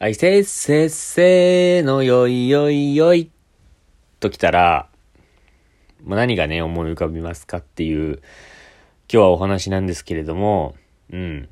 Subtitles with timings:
[0.00, 3.30] はい、せっせっせーのよいよいよい
[4.18, 4.88] ときたら、
[6.02, 8.20] まあ、何がね、思い浮かびますかっていう、今
[9.08, 10.74] 日はお話なんですけれども、
[11.12, 11.48] うん。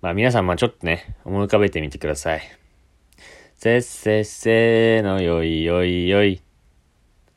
[0.00, 2.42] まあ皆さん、まあちょっとね、思い浮かべてみてください。
[3.56, 6.40] せっせっせーのよいよいよい。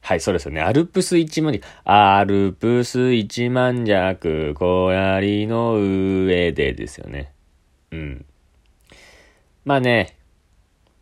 [0.02, 0.62] はい、そうですよね。
[0.62, 1.66] アルプス一万尺。
[1.86, 7.34] アルプス一万尺、小槍の上でですよね。
[7.90, 8.26] うん。
[9.66, 10.15] まあね、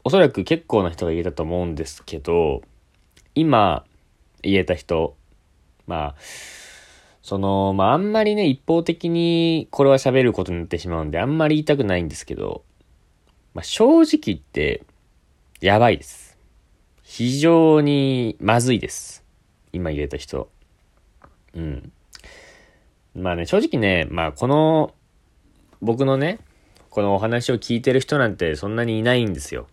[0.03, 2.61] おそらく結構な人が言えたと思うんですけど、
[3.35, 3.85] 今
[4.41, 5.15] 言えた人、
[5.87, 6.15] まあ、
[7.21, 12.63] その、まああんまりね、一方的にこれは喋ることになってしまうんで、あんまり言いたくないんですけど、
[13.53, 14.83] まあ正直言って、
[15.61, 16.37] やばいです。
[17.03, 19.23] 非常にまずいです。
[19.71, 20.49] 今言えた人。
[21.55, 21.91] うん。
[23.15, 24.93] まあね、正直ね、まあこの、
[25.81, 26.39] 僕のね、
[26.89, 29.67] このお話を聞いてる人なんてそんなにいないんですよ。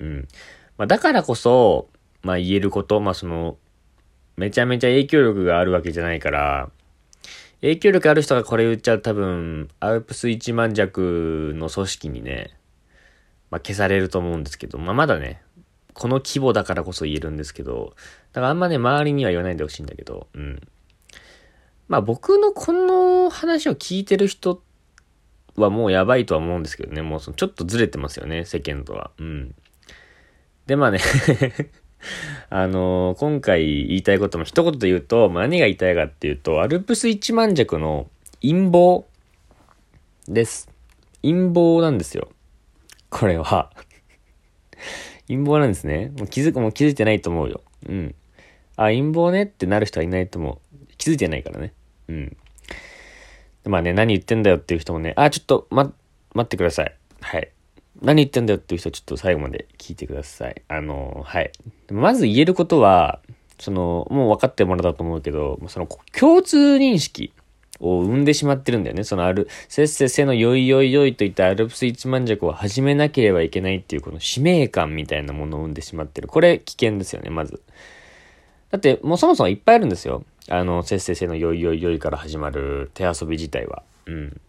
[0.00, 0.28] うん。
[0.76, 1.88] まあ、だからこそ、
[2.22, 3.56] まあ言えること、まあその、
[4.36, 6.70] めちゃめちゃ影響力があるわけじゃないから、
[7.60, 12.56] 影響力ある人がこれ言っちゃう多分、アルプス1万弱の組織にね、
[13.50, 15.42] まあ消されると思うんですけど、まあまだね、
[15.92, 17.94] この規模だからこそ言えるんですけど、
[18.32, 20.60] だからあんまね、周りには言わないでほしいんだけど、うん。
[21.88, 24.62] まあ僕のこの話を聞いてる人
[25.56, 29.10] はもうやばいとは思うんですけどね、もうそのちょっとずれてますよね、世間とは。
[29.18, 29.54] うん。
[30.70, 31.00] で、まあね
[32.48, 38.08] あのー、今回言いたいことも一言で言うと、まあ、何が言いたいかっていうと、アルプス一万尺の
[38.40, 39.04] 陰謀
[40.28, 40.70] です。
[41.22, 42.28] 陰謀なんですよ。
[43.08, 43.72] これは
[45.26, 46.12] 陰謀なんですね。
[46.16, 47.62] もう気づく、も気づいてないと思うよ。
[47.88, 48.14] うん。
[48.76, 50.86] あ、陰謀ねってなる人はいないと思う。
[50.98, 51.72] 気づいてないからね。
[52.06, 52.36] うん。
[53.64, 55.92] まあね、何言ってんだよっていう人もね、あ、ちょっと、ま、
[56.32, 56.94] 待ってください。
[57.22, 57.50] はい。
[58.02, 60.62] 何言ってんだよっていう人はちょっと最後まで聞いてください。
[60.68, 61.52] あの、はい。
[61.90, 63.20] まず言えることは、
[63.58, 65.88] その、もう分かってもらったと思うけど、その
[66.18, 67.32] 共通認識
[67.78, 69.04] を生んでしまってるんだよね。
[69.04, 76.28] そのある、せっせせのよいよいよいといったアルプス一万尺を始めなければいけないっていうこの使命感みたいなものを生んでしまってる。
[76.28, 77.60] これ危険ですよね、まず。
[78.70, 80.24] だって、もうそもそもいっぱいあるんですよ。
[80.48, 83.82] あの、せっせせのよいよいよいから始まる手遊び自体は。
[84.06, 84.40] うん。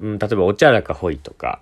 [0.00, 1.60] うん、例えば、お茶らかほいとか、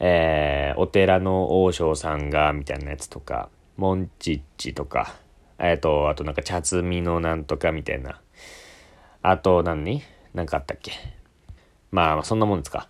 [0.00, 5.14] えー、お寺の王将さんが、みたいなやつとか、モンチッチとか、
[5.58, 8.20] えっ、ー、と、あとなんか茶摘みのなんとかみたいな。
[9.22, 10.02] あと何、
[10.34, 10.92] なんかあったっけ？
[11.90, 12.88] まあ、そんなもんですか。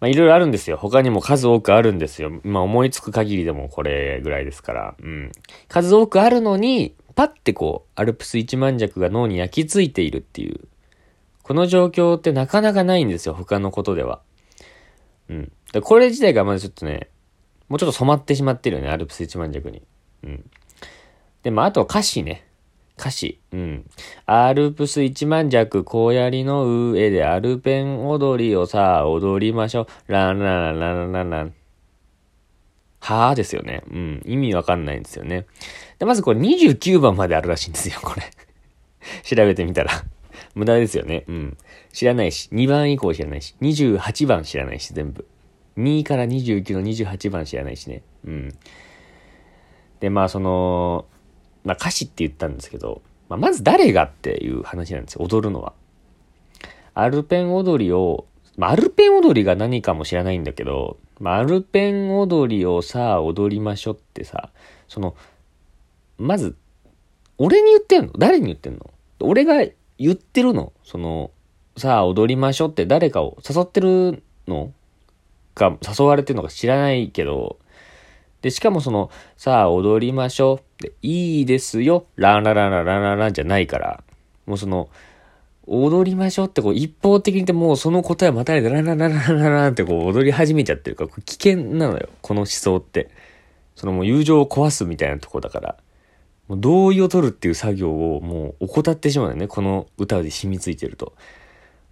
[0.00, 0.76] まあ、いろいろあるんですよ。
[0.76, 2.30] 他にも数多くあるんですよ。
[2.44, 4.94] まあ、思いつく限りでもこれぐらいですから。
[5.02, 5.32] うん。
[5.68, 10.60] 数多くあるのに、パッてこう、アルプス一万弱が脳に焼き付いているっていう。
[11.42, 13.34] この状況ってなかなかないんですよ。
[13.34, 14.20] 他のことでは。
[15.28, 15.52] うん。
[15.72, 17.08] で、これ自体がまだちょっとね、
[17.68, 19.82] もうちょっと染まってしまってるよね、アルプス一万尺に。
[20.22, 20.50] うん。
[21.42, 22.46] で、まあ、あと歌詞ね。
[22.98, 23.40] 歌詞。
[23.52, 23.90] うん。
[24.26, 30.12] アルプス一万尺、小槍の上でアルペン踊りをさあ、踊りましょう。
[30.12, 31.54] ランランランランラン。
[33.00, 33.82] はぁですよね。
[33.90, 34.22] うん。
[34.24, 35.46] 意味わかんないんですよね。
[35.98, 38.22] で、まずこれ29番まであるらしいんですよ、これ。
[39.24, 39.90] 調べてみたら。
[40.54, 41.24] 無駄ですよね。
[41.28, 41.56] うん。
[41.92, 45.26] 知らないし、2番以降知らないし、28番知らないし、全部。
[45.76, 48.02] 2から29の28番知らないしね。
[48.24, 48.54] うん。
[50.00, 51.06] で、まあその、
[51.64, 55.72] まあ歌詞って言ったんですけど、まあ、まず誰がっていう話なんですよ、踊るのは。
[56.92, 58.26] アルペン踊りを、
[58.56, 64.50] まあ、アルペン踊りが何かも知らないんだけど、まあ、アルペン踊りをさあ踊りましょってさ、
[64.88, 65.16] その、
[66.18, 66.56] まず、
[67.38, 68.12] 俺に言ってんの？
[68.16, 68.90] 誰に言ってんの？
[69.20, 69.64] 俺が
[69.98, 70.72] 言ってるの？
[70.82, 71.30] その、
[71.76, 74.72] さあ踊りましょうって誰かを誘ってるの？
[75.54, 77.58] か誘われてるのか知らないけど、
[78.42, 80.82] で、しかもその、さあ踊りましょう。
[80.82, 82.06] で、いいですよ。
[82.16, 84.02] ランラララララランじゃないから、
[84.46, 84.88] もうその、
[85.66, 92.10] 踊りましょうってこう一方的に言ってもうその答えまたいでランラララララランってこう踊り始めちゃってるから、危険なのよ。
[92.20, 93.10] この思想って。
[93.74, 95.76] そのもう友情を壊すみたいなとこだから。
[96.48, 99.48] もう同意を取るっていう作業をもう怠ってしまうよね。
[99.48, 101.14] この歌で染みついてると。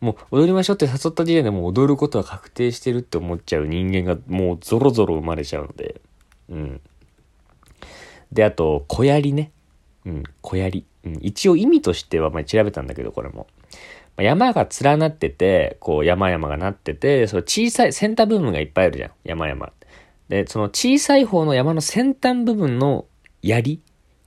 [0.00, 6.00] もう踊りましょうって誘った時点でもう踊ることは確定してるって思っちゃう人間がもうゾロゾロ生まれちゃうので。
[6.48, 6.80] うん。
[8.32, 9.52] で、あと、小槍ね。
[10.04, 10.84] うん、小槍。
[11.04, 13.46] うん、一応意味としては、まあ、調べたんだけど、これも。
[14.16, 19.10] まあ、山が連なってて、こう、山々がなってて、その小さい、先端部分がいっぱいあるじゃん。
[19.24, 19.72] 山々。
[20.28, 23.06] で、その小さい方の山の先端部分の
[23.42, 23.80] 槍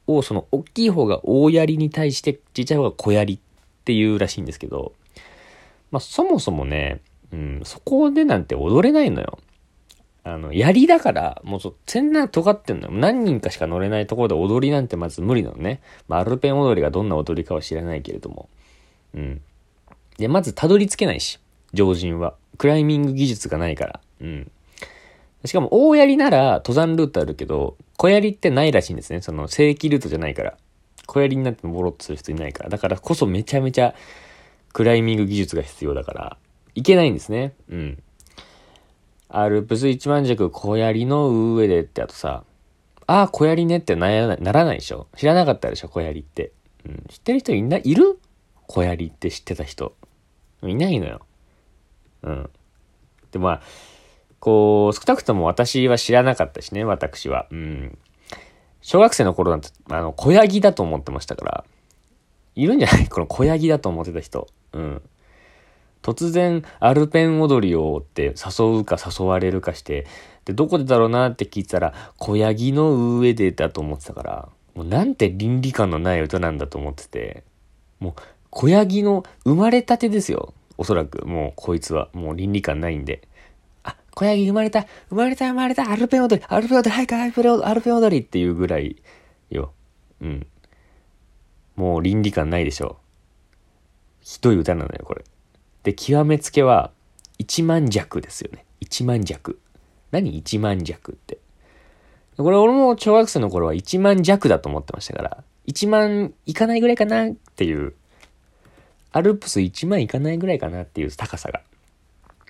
[0.08, 3.40] を、その大きい方が大槍に対して、ちっちゃい方が小槍っ
[3.84, 4.94] ていうらしいんですけど、
[5.92, 9.40] まあ、そもそもね、うん、そこでなんて踊れないのよ。
[10.24, 12.94] あの、槍だから、もうそ、全然尖ってんのよ。
[12.94, 15.82] 何人かしか乗れないところで踊りなんてまず無理なのね。
[16.08, 18.50] まあ、アルペン踊りがどんな踊りかは知らないけれども。
[19.14, 19.42] うん。
[20.18, 21.40] で、まずたどり着けないし、
[21.74, 22.36] 常人は。
[22.58, 24.00] クライミング技術がないから。
[24.22, 24.52] うん。
[25.46, 29.22] しかも、大槍なら登山ルートあるけど、小槍ってないらしいんですね。
[29.22, 30.58] その、正規ルートじゃないから。
[31.08, 32.70] 小槍になって登ろうとする人いないから。
[32.70, 33.94] だからこそめちゃめちゃ
[34.74, 36.38] クライミング技術が必要だから、
[36.74, 37.54] いけないんですね。
[37.70, 38.04] うん。
[39.30, 42.44] アルプス一万尺小槍の上でってあとさ、
[43.08, 46.52] ああ、小槍ねってならないならないでしょ知らなかったでしょ小槍って。
[46.86, 47.04] うん。
[47.08, 48.20] 知ってる人いない、いる？
[48.68, 49.96] 小槍って知ってた人。
[50.64, 51.22] いないのよ。
[52.24, 52.50] うん。
[53.32, 53.62] で、まあ、
[54.46, 57.48] こう、少なくとも私は知らなかったしね、私は。
[57.50, 57.98] うん。
[58.82, 61.66] 小学生の頃なんて、あの、小ヤギだと思ってましたから、
[62.54, 63.08] いるんじゃない？
[63.10, 64.48] この小ヤギだと思ってた人。
[64.74, 65.02] うん。
[66.04, 70.06] 突然、アルペン踊りをって誘うか誘われるかして、
[70.46, 77.44] で、どこでだろうなって聞いたら、小ヤギの上でだと思ってたから、もうなんて倫理観のない歌なんだと思ってて、
[78.00, 78.14] もう、
[78.52, 80.54] 小ヤギの生まれたてですよ。
[80.78, 83.28] おそらく、もうこいつは、もう倫理観ないんで。
[84.16, 89.02] あ、小ヤギ生まれた、生まれた生まれた、アルペン踊り、アルペン踊り、はいか、アルペンアルペン踊りっていうぐらい
[89.50, 89.74] よ。
[90.22, 90.48] うん。
[91.76, 92.98] もう倫理観ないでしょ。
[94.22, 95.24] ひどい歌なのよ、これ。
[95.84, 96.92] で、極めつけは、
[97.38, 98.66] 一万弱ですよね。
[98.80, 99.60] 一万弱。
[100.12, 100.38] 何？
[100.38, 101.40] 一万弱って。
[102.38, 107.94] これ俺も小学生の頃は一万弱だと思ってましたから、一万いかないぐらいかなっていう、
[109.12, 111.62] アルプス一万いかないぐらいかなっていう高さが。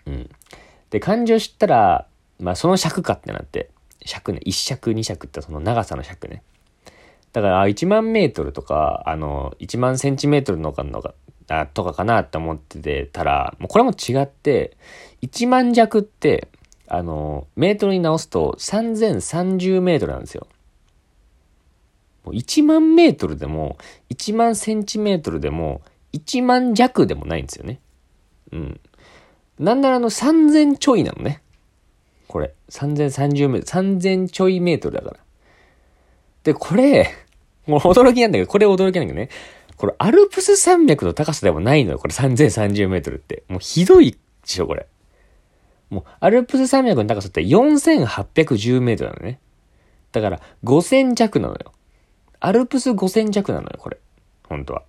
[0.06, 0.30] うん。
[0.96, 2.08] で、漢字を知ったら、
[2.40, 3.70] まあその尺かってなって、
[4.06, 6.42] 尺ね、一尺二尺ってその長さの尺ね。
[7.34, 11.14] だから、1万メートルとか、あの、1万センチメートルのかのか、
[11.50, 14.78] あとかかなって思っててたら、もうこれも違って、
[15.22, 16.48] 1万弱って、
[16.88, 20.48] あの、メートルに直すと3030メートルなんですよ。
[22.24, 23.78] もう1万メートルでも、
[24.12, 25.82] 1万センチメートルでも、
[26.14, 27.82] 1万弱でもないんですよね。
[28.54, 28.80] うん。
[29.60, 31.42] なんならあの3000ちょいなのね。
[32.28, 32.54] これ。
[32.70, 33.90] 3030メートル。
[34.00, 35.18] 3000ちょいメートルだから。
[36.44, 37.12] で、これ、
[37.66, 39.30] もう驚きなんだけど、これ驚きなんだけどね。
[39.78, 42.00] これアルプス山脈の高さでもないのよ。
[42.00, 43.44] これ3030メートルって。
[43.48, 44.88] もうひどいでしょ、これ。
[45.90, 49.40] もうアルプス山脈の高さって4810メートルなのね。
[50.12, 51.74] だから5000弱なのよ。
[52.40, 53.98] アルプス5000弱なのよ、これ。
[54.48, 54.84] 本当は。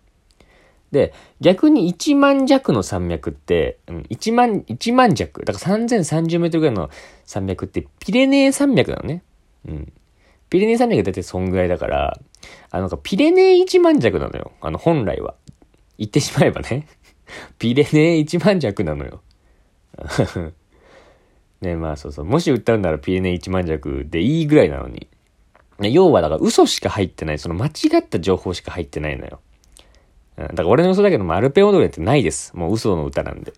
[0.92, 5.44] で、逆に1万弱の山脈って、うん、1万、1万弱。
[5.44, 6.90] だから3030メートルぐらいの
[7.24, 9.22] 山脈ってピレネー山脈なのね。
[9.68, 9.92] うん。
[10.48, 12.20] ピレネー山脈だってそんぐらいだから、
[12.70, 14.52] あの、ピレネー一万弱なのよ。
[14.60, 15.34] あの、本来は。
[15.98, 16.86] 言ってしまえばね。
[17.58, 19.22] ピレネー一万弱なのよ。
[21.60, 22.24] ね、まあそうそう。
[22.24, 25.08] もし歌うならピレネー一万弱でいいぐらいなのに。
[25.80, 27.38] 要はだから嘘しか入ってない。
[27.38, 29.40] その間違った情報しか入ってないのよ。
[30.36, 32.54] だから俺の嘘だけどもアルペ踊りってないです。
[32.56, 33.52] もう嘘の歌なんで。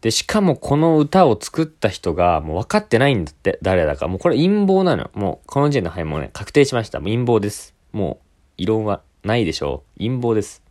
[0.00, 4.06] で、しかもこの歌を作った人がもう分かってないんだって、誰だか。
[4.06, 5.10] もうこれ陰謀なの。
[5.14, 7.00] もうこの時点ではいもね、確定しました。
[7.00, 7.74] もう陰謀です。
[7.92, 8.26] もう、
[8.58, 9.98] 異論はないでしょう。
[9.98, 10.62] 陰謀です。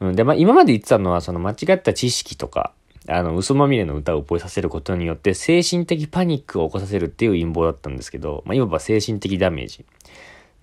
[0.00, 0.16] うん。
[0.16, 2.72] で、まあ今まで言ってたのはその間違った知識とか、
[3.06, 9.86] あの、嘘まみれの歌を覚えさせることによって精神的パニックを起こさせるっていう陰謀だったんですけど、まあいわば精神的ダメージ。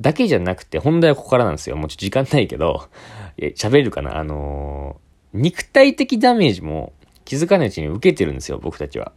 [0.01, 1.77] だけじゃなくて、本題はここからなんですよ。
[1.77, 2.89] もうちょっと時間ないけど、
[3.55, 4.17] 喋るかな？
[4.17, 9.11] あのー、肉体的ダメージも気づかないうちに受けてるんですよ、僕たちは。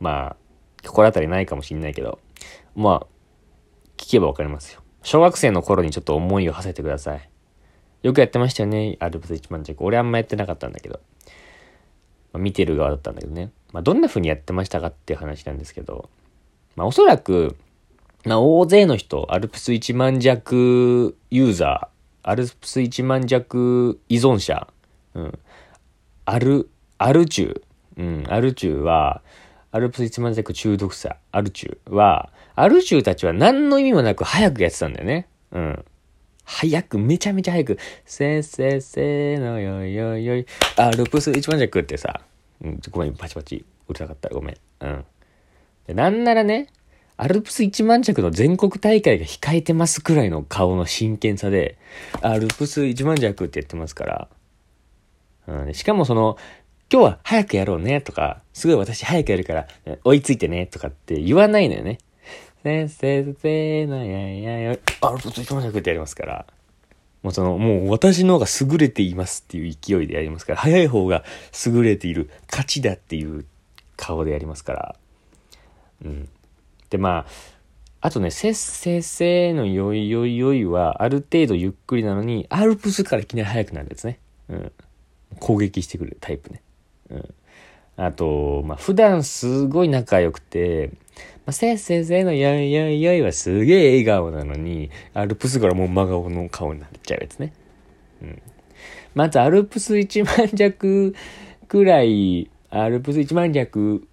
[0.00, 0.36] まあ、
[0.88, 2.18] 心当たりないかもしんないけど、
[2.74, 3.06] まあ、
[3.96, 4.82] 聞けばわかりますよ。
[5.02, 7.28] 小学生の頃にちょっと思いを馳せてください。
[8.02, 9.84] よくやってましたよね、アルプス一万弱。
[9.84, 11.00] 俺あんまやってなかったんだけど。
[12.32, 13.52] まあ、見てる側だったんだけどね。
[13.72, 16.08] まあ、どんな風にやってましたかっていう話なんですけど、
[16.74, 17.56] まあ、おそらく、
[18.24, 24.68] まあ、大勢の人、アルプス一万弱ユーザー、アルプス一万弱依存者、
[25.14, 25.38] うん、
[26.24, 27.62] アル、アルチュー、
[27.96, 29.22] うん、アルチューは、
[29.72, 35.26] アルプス一万弱中毒者、アルチューは、アルチューたちは何の意味もなく早くやってたんだよね。
[35.50, 35.84] うん。
[36.44, 42.20] 早く、めちゃめちゃ早く、せーせーせーのよいよいよい、アルプス一万弱ってさ、
[42.62, 44.56] うん、ごめん、パチパチ、うるさかったらごめん。
[44.80, 45.96] うん。
[45.96, 46.68] なんならね、
[47.16, 51.78] アルプス一万弱の全国大会が控えてますくらいの顔の真剣さで、
[52.20, 54.28] アルプス一万弱って言ってますから、
[55.46, 56.36] うん、しかもその、
[56.92, 59.66] 今日は早くやろうねとか、すごい私早くやるから
[60.04, 61.98] 追いついてねとかって言わないのよね。
[62.62, 66.46] 先生、先生のやいやや、あ、ると一番早くってやりますから。
[67.22, 71.24] もうその、もう私の方が優れていますっていう勢いでやりますから、早い方が
[71.66, 73.46] 優れている、勝ちだっていう
[73.96, 74.96] 顔でやりますから。
[76.04, 76.28] うん。
[76.92, 84.18] で、まあ、あとね、せっせっせのよいよいよいは、ある程度ゆっくりなのに、アルプスからいきなり速くなるやつね。
[84.50, 84.72] うん。
[85.40, 86.62] 攻撃してくるタイプね。
[87.10, 87.34] うん。
[87.96, 90.90] あと、まあ、普段すごい仲良くて、
[91.46, 97.54] まあ、せっせっせのよいよいよいはすげえ笑顔なのに、アルプスからもう真顔の顔になっちゃうやつね。
[98.20, 98.42] うん。
[99.14, 101.14] まず、アルプス1万弱
[101.68, 104.06] くらい、アルプス1万弱、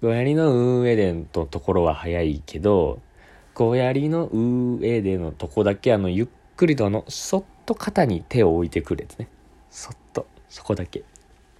[0.00, 3.00] 小槍の上でのところは早いけど、
[3.54, 9.28] 小槍の上でのとこだけあのゆっくりとあのそっと肩に手を置いてくるやつね。
[9.70, 10.26] そっと。
[10.48, 11.04] そこだけ。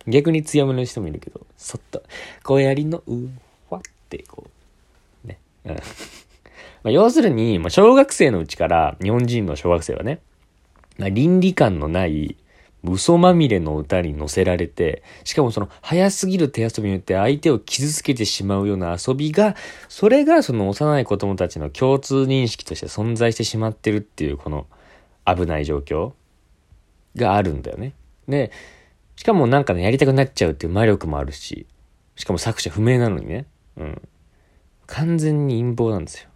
[0.07, 2.03] 逆に強めの人もいるけどそっと。
[2.43, 3.29] 小槍のう
[3.69, 4.47] わってこ
[5.25, 5.29] う。
[5.29, 5.39] ね。
[5.67, 5.75] うん。
[6.83, 10.21] まあ要するに、まあ、小学生のうちから日本人の小学生はね、
[10.97, 12.37] まあ、倫理観のない
[12.83, 19.55] 嘘まみれの歌に乗せられて、しかもその早すぎる手遊びによって相手を傷つけてしまうような遊びが、
[19.89, 24.67] それがその幼い子供たちの共通認識として存在してしまってるっていうこの
[25.27, 26.13] 危ない状況
[27.17, 27.95] があるんだよね。
[28.29, 28.51] で、
[29.17, 31.67] しかもなんかね、やりたくなっちゃうっていう魔力もあるし、
[32.17, 33.47] しかも作者不明なのにね、
[33.77, 34.03] うん。
[34.87, 36.31] 完全に陰謀なんですよ。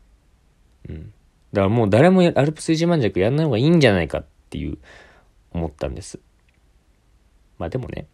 [0.91, 1.13] うん。
[1.53, 4.79] だからもう誰もアルプス一万弱やんない方がいいんじゃないかっていう
[5.53, 6.19] 思ったんです。
[7.59, 8.07] まあでもね、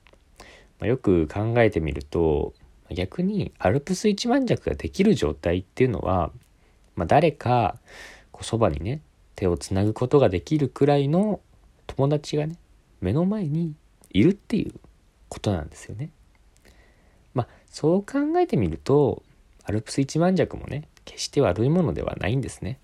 [0.79, 2.53] まあ、よく考えてみると
[2.91, 6.31] 逆にアルプス一万弱ができる状態っていうのは、
[6.97, 7.77] まあ、誰か
[8.33, 9.01] こうそばにね
[9.37, 11.41] 手をつなぐことができるくらいの
[11.87, 12.57] 友達がね
[13.01, 13.75] 目の前に
[14.11, 14.75] いるっていう
[15.29, 16.11] ことなんですよね。
[17.33, 19.23] まあそう考えてみると
[19.65, 22.79] アルプス一万弱もね決して悪いものではないんですね。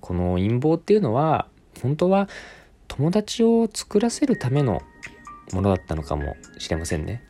[0.00, 1.48] この陰謀っていうのは
[1.82, 2.28] 本当は
[2.88, 4.82] 友達を作らせるための
[5.52, 7.23] ものだったのかもしれませんね。